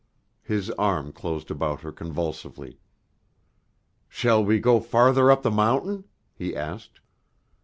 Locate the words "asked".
6.55-6.99